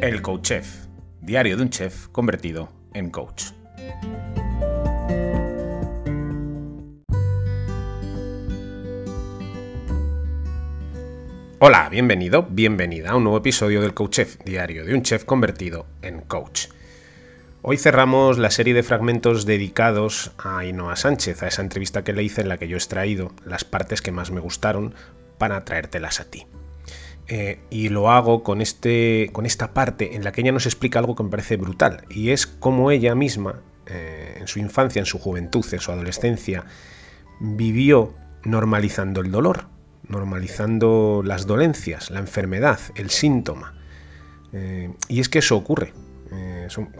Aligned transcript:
El 0.00 0.22
Coach 0.22 0.42
Chef, 0.42 0.86
diario 1.20 1.56
de 1.56 1.64
un 1.64 1.70
chef 1.70 2.06
convertido 2.12 2.68
en 2.94 3.10
coach. 3.10 3.46
Hola, 11.58 11.88
bienvenido, 11.90 12.46
bienvenida 12.48 13.10
a 13.10 13.16
un 13.16 13.24
nuevo 13.24 13.38
episodio 13.38 13.80
del 13.82 13.92
Coach 13.92 14.12
Chef, 14.12 14.38
diario 14.44 14.84
de 14.84 14.94
un 14.94 15.02
chef 15.02 15.24
convertido 15.24 15.86
en 16.02 16.20
coach. 16.20 16.68
Hoy 17.62 17.76
cerramos 17.76 18.38
la 18.38 18.52
serie 18.52 18.74
de 18.74 18.84
fragmentos 18.84 19.46
dedicados 19.46 20.30
a 20.38 20.58
Ainhoa 20.58 20.94
Sánchez, 20.94 21.42
a 21.42 21.48
esa 21.48 21.62
entrevista 21.62 22.04
que 22.04 22.12
le 22.12 22.22
hice 22.22 22.42
en 22.42 22.48
la 22.48 22.58
que 22.58 22.68
yo 22.68 22.76
he 22.76 22.78
extraído 22.78 23.32
las 23.44 23.64
partes 23.64 24.00
que 24.00 24.12
más 24.12 24.30
me 24.30 24.40
gustaron 24.40 24.94
para 25.38 25.64
traértelas 25.64 26.20
a 26.20 26.30
ti. 26.30 26.46
Eh, 27.30 27.60
y 27.68 27.90
lo 27.90 28.10
hago 28.10 28.42
con, 28.42 28.62
este, 28.62 29.28
con 29.34 29.44
esta 29.44 29.74
parte 29.74 30.16
en 30.16 30.24
la 30.24 30.32
que 30.32 30.40
ella 30.40 30.52
nos 30.52 30.64
explica 30.64 30.98
algo 30.98 31.14
que 31.14 31.22
me 31.22 31.28
parece 31.28 31.58
brutal, 31.58 32.06
y 32.08 32.30
es 32.30 32.46
cómo 32.46 32.90
ella 32.90 33.14
misma, 33.14 33.60
eh, 33.86 34.38
en 34.40 34.48
su 34.48 34.58
infancia, 34.58 35.00
en 35.00 35.06
su 35.06 35.18
juventud, 35.18 35.64
en 35.72 35.80
su 35.80 35.92
adolescencia, 35.92 36.64
vivió 37.38 38.14
normalizando 38.44 39.20
el 39.20 39.30
dolor, 39.30 39.66
normalizando 40.08 41.20
las 41.22 41.46
dolencias, 41.46 42.10
la 42.10 42.20
enfermedad, 42.20 42.80
el 42.94 43.10
síntoma. 43.10 43.74
Eh, 44.54 44.90
y 45.08 45.20
es 45.20 45.28
que 45.28 45.40
eso 45.40 45.56
ocurre. 45.56 45.92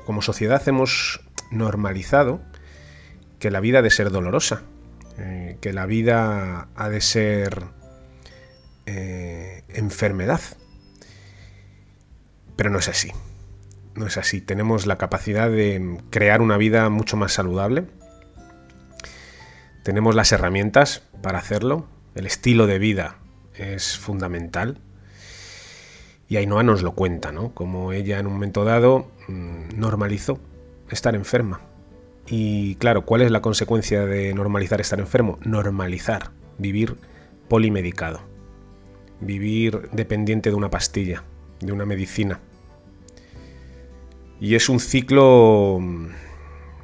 como 0.06 0.22
sociedad 0.22 0.66
hemos 0.68 1.20
normalizado 1.50 2.40
que 3.38 3.50
la 3.50 3.60
vida 3.60 3.80
ha 3.80 3.82
de 3.82 3.90
ser 3.90 4.10
dolorosa, 4.10 4.62
que 5.60 5.72
la 5.74 5.84
vida 5.84 6.68
ha 6.74 6.88
de 6.88 7.00
ser 7.02 7.64
enfermedad. 9.68 10.40
Pero 12.56 12.70
no 12.70 12.78
es 12.78 12.88
así. 12.88 13.12
No 13.94 14.06
es 14.06 14.16
así. 14.16 14.40
Tenemos 14.40 14.86
la 14.86 14.98
capacidad 14.98 15.50
de 15.50 15.98
crear 16.10 16.40
una 16.40 16.56
vida 16.56 16.88
mucho 16.88 17.16
más 17.16 17.32
saludable. 17.32 17.84
Tenemos 19.84 20.14
las 20.14 20.32
herramientas 20.32 21.02
para 21.22 21.38
hacerlo. 21.38 21.86
El 22.14 22.26
estilo 22.26 22.66
de 22.66 22.78
vida 22.78 23.16
es 23.54 23.96
fundamental. 23.96 24.78
Y 26.28 26.36
Ainhoa 26.36 26.62
nos 26.62 26.82
lo 26.82 26.92
cuenta, 26.92 27.32
¿no? 27.32 27.54
Como 27.54 27.92
ella 27.92 28.18
en 28.18 28.26
un 28.26 28.34
momento 28.34 28.64
dado 28.64 29.10
mm, 29.28 29.78
normalizó 29.78 30.38
estar 30.90 31.14
enferma. 31.14 31.60
Y 32.26 32.74
claro, 32.74 33.06
¿cuál 33.06 33.22
es 33.22 33.30
la 33.30 33.40
consecuencia 33.40 34.04
de 34.04 34.34
normalizar 34.34 34.80
estar 34.80 35.00
enfermo? 35.00 35.38
Normalizar 35.42 36.30
vivir 36.58 36.96
polimedicado 37.48 38.20
vivir 39.20 39.88
dependiente 39.92 40.50
de 40.50 40.56
una 40.56 40.70
pastilla, 40.70 41.24
de 41.60 41.72
una 41.72 41.84
medicina. 41.84 42.40
Y 44.40 44.54
es 44.54 44.68
un 44.68 44.80
ciclo 44.80 45.78
mm, 45.80 46.06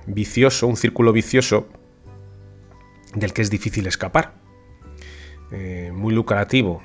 vicioso, 0.06 0.66
un 0.66 0.76
círculo 0.76 1.12
vicioso 1.12 1.68
del 3.14 3.32
que 3.32 3.42
es 3.42 3.50
difícil 3.50 3.86
escapar. 3.86 4.34
Eh, 5.52 5.92
muy 5.94 6.12
lucrativo 6.12 6.82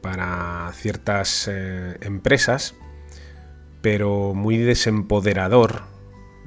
para 0.00 0.70
ciertas 0.74 1.48
eh, 1.50 1.96
empresas, 2.00 2.76
pero 3.80 4.34
muy 4.34 4.56
desempoderador 4.56 5.82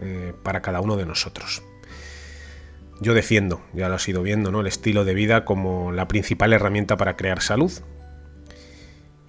eh, 0.02 0.34
para 0.44 0.62
cada 0.62 0.82
uno 0.82 0.96
de 0.96 1.06
nosotros. 1.06 1.64
Yo 3.02 3.14
defiendo, 3.14 3.62
ya 3.74 3.90
lo 3.90 3.96
has 3.96 4.08
ido 4.08 4.22
viendo, 4.22 4.52
¿no? 4.52 4.62
el 4.62 4.68
estilo 4.68 5.04
de 5.04 5.16
vida 5.16 5.44
como 5.44 5.92
la 5.92 6.08
principal 6.08 6.54
herramienta 6.54 6.98
para 6.98 7.18
crear 7.18 7.42
salud, 7.42 7.72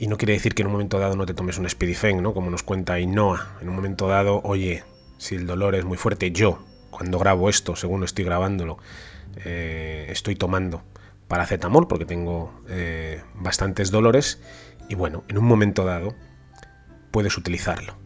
y 0.03 0.08
no 0.08 0.17
quiere 0.17 0.33
decir 0.33 0.56
que 0.56 0.62
en 0.62 0.67
un 0.67 0.72
momento 0.72 0.98
dado 0.98 1.14
no 1.14 1.27
te 1.27 1.33
tomes 1.33 1.58
un 1.58 1.70
Spidifen, 1.70 2.25
¿no? 2.25 2.34
Como 2.34 2.50
nos 2.50 2.64
cuenta 2.64 2.98
Inoa. 2.98 3.56
En 3.61 3.69
un 3.69 3.77
momento 3.77 4.08
dado, 4.08 4.41
oye, 4.42 4.83
si 5.17 5.36
el 5.36 5.47
dolor 5.47 5.77
es 5.77 5.84
muy 5.84 5.97
fuerte, 5.97 6.33
yo, 6.33 6.58
cuando 6.91 7.20
grabo 7.20 7.48
esto, 7.48 7.77
según 7.77 8.02
estoy 8.02 8.24
grabándolo, 8.24 8.79
eh, 9.45 10.08
estoy 10.08 10.35
tomando 10.35 10.83
paracetamol 11.29 11.86
porque 11.86 12.05
tengo 12.05 12.52
eh, 12.68 13.23
bastantes 13.36 13.92
dolores. 13.92 14.41
Y 14.89 14.96
bueno, 14.96 15.23
en 15.29 15.39
un 15.39 15.45
momento 15.45 15.85
dado 15.85 16.17
puedes 17.12 17.39
utilizarlo 17.39 18.02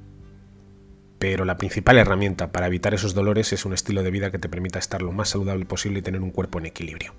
pero 1.19 1.45
la 1.45 1.57
principal 1.57 1.99
herramienta 1.99 2.53
para 2.53 2.67
evitar 2.67 2.93
esos 2.95 3.15
dolores 3.15 3.53
es 3.53 3.65
un 3.65 3.73
estilo 3.73 4.03
de 4.03 4.11
vida 4.11 4.31
que 4.31 4.39
te 4.39 4.49
permita 4.49 4.79
estar 4.79 5.03
lo 5.03 5.13
más 5.13 5.31
saludable 5.31 5.65
posible 5.65 6.01
y 6.01 6.03
tener 6.03 6.21
un 6.21 6.31
cuerpo 6.31 6.59
en 6.59 6.67
equilibrio. 6.67 7.15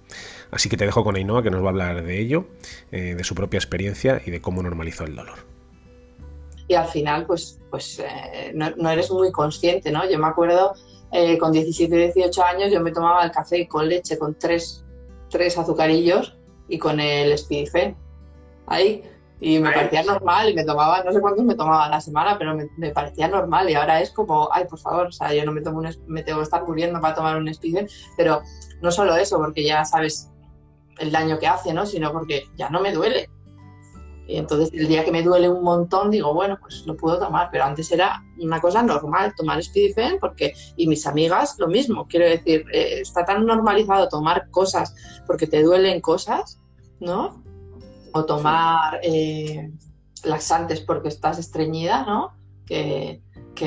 Así 0.52 0.70
que 0.70 0.78
te 0.78 0.86
dejo 0.86 1.04
con 1.04 1.16
Ainhoa 1.16 1.42
que 1.42 1.50
nos 1.50 1.62
va 1.62 1.68
a 1.68 1.70
hablar 1.70 2.04
de 2.04 2.20
ello, 2.20 2.48
eh, 2.92 3.16
de 3.16 3.24
su 3.24 3.34
propia 3.34 3.58
experiencia 3.58 4.22
y 4.26 4.32
de 4.32 4.40
cómo 4.40 4.62
normalizó 4.62 5.04
el 5.04 5.16
dolor. 5.16 5.40
Y 6.68 6.76
al 6.76 6.88
final, 6.88 7.26
pues, 7.26 7.60
pues 7.72 8.00
eh, 8.00 8.52
no, 8.54 8.90
eres 8.90 9.10
muy 9.10 9.32
consciente, 9.32 9.92
¿no? 9.92 10.08
Yo 10.10 10.20
me 10.20 10.28
acuerdo 10.28 10.74
eh, 11.12 11.38
con 11.38 11.52
17, 11.54 11.96
18 11.96 12.44
años 12.44 12.72
yo 12.72 12.82
me 12.82 12.92
tomaba 12.92 13.24
el 13.24 13.32
café 13.32 13.66
con 13.68 13.88
leche 13.88 14.18
con 14.18 14.38
tres, 14.38 14.84
tres 15.30 15.58
azucarillos 15.58 16.36
y 16.68 16.78
con 16.78 17.00
el 17.00 17.38
Spidifen. 17.38 17.96
Ahí, 18.68 19.04
y 19.40 19.60
me 19.60 19.72
parecía 19.72 20.04
normal 20.04 20.50
y 20.50 20.54
me 20.56 20.64
tomaba, 20.64 21.04
no 21.04 21.12
sé 21.12 21.22
cuántos 21.22 21.46
me 21.46 21.56
tomaba 21.56 21.86
a 21.86 21.90
la 21.90 22.02
semana, 22.02 22.38
pero 22.40 22.58
me, 22.78 22.90
parecía 22.92 23.28
normal 23.28 23.70
y 23.70 23.76
ahora 23.76 24.02
es 24.02 24.12
como, 24.12 24.50
ay, 24.52 24.66
por 24.66 24.80
favor, 24.80 25.08
o 25.08 25.12
sea, 25.12 25.34
yo 25.34 25.46
no 25.46 25.52
me 25.52 25.62
tomo 25.62 25.80
un, 25.80 25.90
me 26.08 26.24
tengo 26.24 26.40
que 26.40 26.46
estar 26.46 26.66
muriendo 26.66 27.00
para 27.00 27.14
tomar 27.14 27.38
un 27.38 27.54
Spigen, 27.54 27.88
pero 28.16 28.42
no 28.82 28.92
solo 28.92 29.16
eso, 29.16 29.38
porque 29.38 29.64
ya 29.64 29.86
sabes 29.86 30.32
el 31.00 31.12
daño 31.12 31.38
que 31.38 31.48
hace, 31.48 31.72
¿no? 31.74 31.86
Sino 31.86 32.12
porque 32.12 32.46
ya 32.56 32.70
no 32.70 32.82
me 32.82 32.92
duele. 32.92 33.30
Y 34.28 34.38
entonces 34.38 34.72
el 34.74 34.88
día 34.88 35.06
que 35.06 35.12
me 35.12 35.24
duele 35.24 35.48
un 35.50 35.64
montón 35.64 36.12
digo, 36.12 36.34
bueno, 36.34 36.58
pues 36.60 36.84
lo 36.86 36.98
puedo 36.98 37.20
tomar, 37.20 37.50
pero 37.52 37.64
antes 37.64 37.92
era 37.92 38.24
una 38.40 38.60
cosa 38.60 38.82
normal 38.82 39.34
tomar 39.38 39.64
Spidifen 39.64 40.18
porque, 40.20 40.54
y 40.76 40.88
mis 40.88 41.06
amigas 41.06 41.56
lo 41.60 41.68
mismo, 41.68 42.08
quiero 42.08 42.26
decir, 42.26 42.66
eh, 42.74 43.00
está 43.02 43.24
tan 43.24 43.46
normalizado 43.46 44.10
tomar 44.10 44.50
cosas 44.50 44.94
porque 45.26 45.48
te 45.48 45.64
duelen 45.64 46.02
cosas, 46.02 46.60
¿no? 47.00 47.42
Tomar 48.26 49.00
eh, 49.04 49.72
laxantes 50.24 50.82
porque 50.82 51.10
estás 51.10 51.40
estreñida, 51.40 52.06
¿no? 52.06 52.34
Que, 52.66 53.22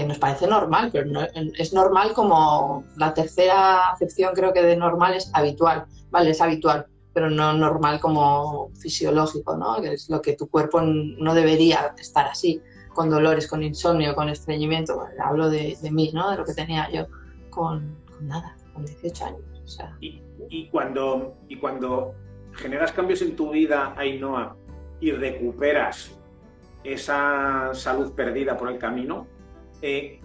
nos 0.06 0.18
parece 0.18 0.46
normal, 0.46 0.90
pero 0.92 1.06
no, 1.06 1.20
es 1.58 1.72
normal 1.72 2.12
como 2.12 2.84
la 2.96 3.12
tercera 3.12 3.90
acepción 3.90 4.34
creo 4.34 4.52
que 4.52 4.62
de 4.62 4.76
normal 4.76 5.14
es 5.14 5.32
habitual, 5.34 5.86
¿vale? 6.10 6.30
Es 6.30 6.40
habitual, 6.40 6.86
pero 7.12 7.28
no 7.28 7.54
normal 7.54 7.98
como 7.98 8.70
fisiológico, 8.80 9.56
¿no? 9.56 9.80
Que 9.82 9.94
es 9.94 10.08
lo 10.08 10.22
que 10.22 10.36
tu 10.36 10.48
cuerpo 10.48 10.80
no 10.80 11.34
debería 11.34 11.92
estar 11.98 12.26
así, 12.26 12.62
con 12.94 13.10
dolores, 13.10 13.48
con 13.48 13.64
insomnio, 13.64 14.14
con 14.14 14.28
estreñimiento. 14.28 15.02
hablo 15.20 15.50
de, 15.50 15.76
mí, 15.90 16.12
¿no? 16.14 16.30
De 16.30 16.36
lo 16.36 16.44
que 16.44 16.54
tenía 16.54 16.88
yo 16.92 17.06
con, 17.50 17.98
nada, 18.20 18.56
con 18.72 18.86
18 18.86 19.24
años. 19.24 19.78
y, 20.00 20.22
y, 20.50 20.68
cuando, 20.68 21.34
y 21.48 21.58
cuando 21.58 22.14
generas 22.60 22.92
cambios 22.92 23.22
en 23.22 23.34
tu 23.34 23.50
vida, 23.50 23.94
Ainhoa, 23.96 24.56
y 25.00 25.10
recuperas 25.12 26.16
esa 26.84 27.70
salud 27.74 28.12
perdida 28.12 28.56
por 28.56 28.70
el 28.70 28.78
camino, 28.78 29.26
eh, 29.82 30.20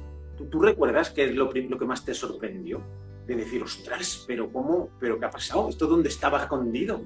¿tú, 0.50 0.62
recuerdas 0.62 1.09
qué 1.09 1.25
es 1.25 1.35
lo, 1.35 1.51
lo, 1.51 1.78
que 1.78 1.85
más 1.85 2.06
te 2.06 2.13
sorprendió? 2.13 2.81
De 3.25 3.35
decir, 3.35 3.63
ostras, 3.63 4.24
pero 4.28 4.51
¿cómo? 4.51 4.90
¿Pero 5.00 5.19
qué 5.19 5.25
ha 5.25 5.31
pasado? 5.31 5.69
¿Esto 5.69 5.88
dónde 5.88 6.09
estaba 6.09 6.44
escondido? 6.44 7.01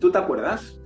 ¿Tú, 0.00 0.10
te 0.10 0.18
acuerdas? 0.18 0.80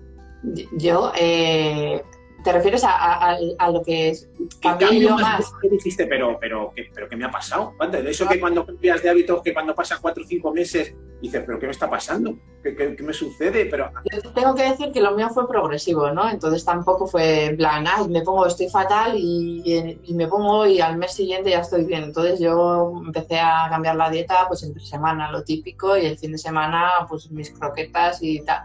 Yo, 0.73 1.13
eh, 1.17 2.03
¿te 2.43 2.53
refieres 2.53 2.83
a, 2.85 3.39
lo 3.73 3.83
que 3.83 4.09
es 4.09 4.29
cambió 4.61 5.17
más? 5.17 5.53
¿Qué 5.63 5.69
dijiste? 5.69 6.07
Pero, 6.07 6.39
pero, 6.41 6.73
¿qué, 6.75 6.91
pero 6.93 7.09
¿qué 7.09 7.17
me 7.17 7.25
ha 7.25 7.31
pasado? 7.31 7.75
De 7.91 8.11
eso 8.11 8.27
que 8.27 8.41
cuando 8.41 8.67
cambias 8.67 9.03
de 9.03 9.11
hábitos, 9.11 9.43
que 9.43 9.55
cuando 9.55 9.75
pasan 9.75 9.99
cuatro 10.01 10.25
o 10.25 10.27
cinco 10.27 10.53
meses 10.53 10.95
dices, 11.21 11.43
¿pero 11.45 11.59
qué 11.59 11.67
me 11.67 11.73
está 11.73 11.89
pasando? 11.89 12.37
¿Qué, 12.63 12.97
me 13.01 13.13
sucede? 13.13 13.67
Pero... 13.67 13.91
Yo 14.11 14.33
tengo 14.33 14.55
que 14.55 14.63
decir 14.63 14.93
que 14.93 15.01
lo 15.01 15.13
mío 15.13 15.29
fue 15.31 15.49
progresivo, 15.49 16.11
¿no? 16.11 16.29
Entonces 16.31 16.65
tampoco 16.65 17.07
fue 17.07 17.47
en 17.47 17.57
plan, 17.57 17.85
ay, 17.87 18.09
me 18.09 18.23
pongo, 18.23 18.47
estoy 18.47 18.69
fatal 18.69 19.15
y, 19.17 19.99
y, 20.03 20.15
me 20.15 20.29
pongo 20.29 20.67
y 20.67 20.81
al 20.81 20.97
mes 20.97 21.13
siguiente 21.13 21.51
ya 21.51 21.61
estoy 21.61 21.85
bien. 21.85 22.05
Entonces 22.05 22.39
yo 22.39 22.93
empecé 23.05 23.39
a 23.41 23.69
cambiar 23.71 23.97
la 23.97 24.11
dieta 24.11 24.45
pues 24.49 24.63
entre 24.63 24.85
semana, 24.85 25.31
lo 25.31 25.43
típico, 25.43 25.97
y 25.97 26.07
el 26.07 26.19
fin 26.19 26.33
de 26.33 26.39
semana 26.39 26.91
pues 27.09 27.31
mis 27.31 27.51
croquetas 27.51 28.23
y 28.23 28.41
tal. 28.41 28.63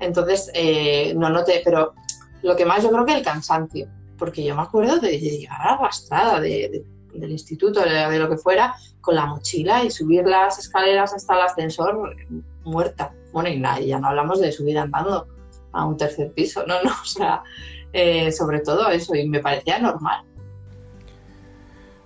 Entonces, 0.00 0.50
eh, 0.54 1.12
no 1.16 1.28
noté, 1.30 1.62
pero 1.64 1.94
lo 2.42 2.56
que 2.56 2.64
más 2.64 2.82
yo 2.82 2.90
creo 2.90 3.04
que 3.04 3.14
el 3.14 3.24
cansancio, 3.24 3.88
porque 4.16 4.44
yo 4.44 4.54
me 4.54 4.62
acuerdo 4.62 4.98
de, 4.98 5.18
llegar 5.18 5.60
arrastrada 5.60 6.40
de 6.40 6.84
del 7.18 7.32
instituto, 7.32 7.80
de, 7.80 8.18
lo 8.18 8.28
que 8.28 8.36
fuera, 8.36 8.74
con 9.00 9.14
la 9.14 9.26
mochila 9.26 9.84
y 9.84 9.90
subir 9.90 10.24
las 10.24 10.58
escaleras 10.58 11.14
hasta 11.14 11.34
el 11.34 11.40
ascensor 11.42 12.16
muerta. 12.64 13.12
Bueno, 13.32 13.48
y 13.48 13.86
ya 13.86 13.98
no 13.98 14.08
hablamos 14.08 14.40
de 14.40 14.52
subir 14.52 14.78
andando 14.78 15.26
a 15.72 15.84
un 15.84 15.96
tercer 15.96 16.32
piso, 16.32 16.64
no, 16.66 16.82
no, 16.84 16.90
o 16.90 17.06
sea, 17.06 17.42
eh, 17.92 18.32
sobre 18.32 18.60
todo 18.60 18.88
eso, 18.90 19.14
y 19.14 19.28
me 19.28 19.40
parecía 19.40 19.78
normal. 19.78 20.24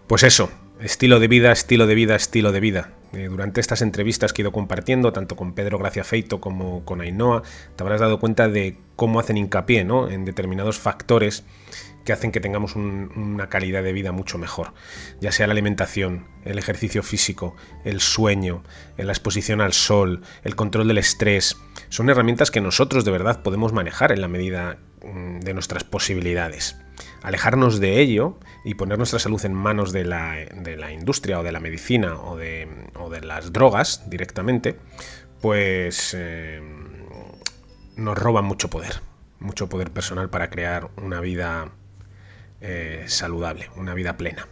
Pues 0.07 0.23
eso, 0.25 0.51
estilo 0.81 1.21
de 1.21 1.29
vida, 1.29 1.53
estilo 1.53 1.87
de 1.87 1.95
vida, 1.95 2.17
estilo 2.17 2.53
de 2.53 2.61
vida. 2.61 2.93
eh, 3.13 3.29
durante 3.31 3.61
estas 3.61 3.83
entrevistas 3.83 4.33
que 4.33 4.41
he 4.41 4.45
ido 4.45 4.53
compartiendo, 4.53 5.13
tanto 5.13 5.37
con 5.37 5.55
Pedro 5.55 5.79
Gracia 5.79 6.03
Feito 6.03 6.41
como 6.41 6.85
con 6.85 7.01
Ainhoa, 7.01 7.43
te 7.77 7.83
habrás 7.83 8.01
dado 8.01 8.19
cuenta 8.19 8.49
de 8.49 8.79
cómo 8.97 9.21
hacen 9.21 9.37
hincapié 9.37 9.81
en 9.81 10.25
determinados 10.25 10.79
factores 10.79 11.45
que 12.05 12.13
hacen 12.13 12.33
que 12.33 12.41
tengamos 12.41 12.77
una 12.77 13.49
calidad 13.49 13.83
de 13.83 13.93
vida 13.93 14.13
mucho 14.13 14.39
mejor, 14.39 14.73
ya 15.21 15.33
sea 15.33 15.47
la 15.47 15.53
alimentación, 15.53 16.27
el 16.45 16.59
ejercicio 16.59 17.03
físico, 17.03 17.55
el 17.85 18.01
sueño, 18.01 18.63
la 18.97 19.13
exposición 19.13 19.61
al 19.61 19.73
sol, 19.73 20.23
el 20.45 20.57
control 20.57 20.89
del 20.89 20.99
estrés. 20.99 21.57
Son 21.89 22.11
herramientas 22.11 22.51
que 22.51 22.61
nosotros 22.61 23.05
de 23.05 23.13
verdad 23.13 23.43
podemos 23.43 23.73
manejar 23.73 24.13
en 24.13 24.21
la 24.21 24.29
medida 24.29 24.79
mm, 25.05 25.41
de 25.41 25.55
nuestras 25.55 25.85
posibilidades 25.85 26.77
alejarnos 27.23 27.81
de 27.81 28.01
ello 28.01 28.39
y 28.65 28.75
poner 28.75 28.99
nuestra 28.99 29.19
salud 29.19 29.45
en 29.45 29.55
manos 29.55 29.93
de 29.93 30.05
la, 30.05 30.93
industria 30.93 31.41
o 31.41 31.43
de 31.43 31.53
la 31.53 31.61
medicina 31.61 32.17
o 32.17 32.37
de, 32.37 32.69
las 33.23 33.53
drogas 33.53 34.09
directamente, 34.09 34.77
pues 35.41 36.15
eh, 36.19 36.61
nos 37.97 38.19
roban 38.19 38.45
mucho 38.45 38.69
poder, 38.71 39.01
mucho 39.39 39.69
poder 39.69 39.91
personal 39.91 40.31
para 40.31 40.51
crear 40.51 40.91
una 40.97 41.21
vida 41.21 41.71
eh, 42.63 43.05
saludable, 43.07 43.69
una 43.77 43.95
vida 43.95 44.17
plena. 44.17 44.47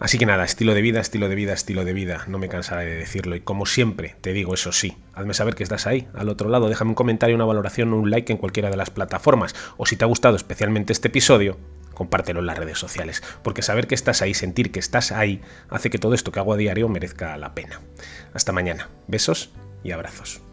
Así 0.00 0.16
que 0.16 0.26
nada, 0.26 0.44
estilo 0.44 0.74
de 0.74 0.82
vida, 0.82 1.00
estilo 1.00 1.28
de 1.28 1.34
vida, 1.34 1.52
estilo 1.52 1.84
de 1.84 1.92
vida, 1.92 2.24
no 2.28 2.38
me 2.38 2.48
cansaré 2.48 2.84
de 2.84 2.94
decirlo. 2.94 3.34
Y 3.34 3.40
como 3.40 3.66
siempre, 3.66 4.14
te 4.20 4.32
digo 4.32 4.54
eso 4.54 4.70
sí, 4.70 4.96
hazme 5.12 5.34
saber 5.34 5.56
que 5.56 5.64
estás 5.64 5.88
ahí, 5.88 6.06
al 6.14 6.28
otro 6.28 6.48
lado, 6.48 6.68
déjame 6.68 6.90
un 6.90 6.94
comentario, 6.94 7.34
una 7.34 7.44
valoración 7.44 7.92
un 7.92 8.10
like 8.10 8.32
en 8.32 8.38
cualquiera 8.38 8.70
de 8.70 8.76
las 8.76 8.90
plataformas. 8.90 9.56
O 9.76 9.86
si 9.86 9.96
te 9.96 10.04
ha 10.04 10.08
gustado 10.08 10.36
especialmente 10.36 10.92
este 10.92 11.08
episodio, 11.08 11.58
compártelo 11.94 12.38
en 12.38 12.46
las 12.46 12.58
redes 12.58 12.78
sociales, 12.78 13.24
porque 13.42 13.62
saber 13.62 13.88
que 13.88 13.96
estás 13.96 14.22
ahí, 14.22 14.34
sentir 14.34 14.70
que 14.70 14.78
estás 14.78 15.10
ahí, 15.10 15.40
hace 15.68 15.90
que 15.90 15.98
todo 15.98 16.14
esto 16.14 16.30
que 16.30 16.38
hago 16.38 16.52
a 16.52 16.56
diario 16.56 16.88
merezca 16.88 17.36
la 17.36 17.54
pena. 17.54 17.80
Hasta 18.32 18.52
mañana. 18.52 18.88
Besos 19.08 19.50
y 19.82 19.90
abrazos. 19.90 20.47